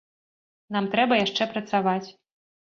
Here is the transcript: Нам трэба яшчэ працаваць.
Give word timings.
Нам 0.77 0.87
трэба 0.95 1.21
яшчэ 1.25 1.49
працаваць. 1.53 2.03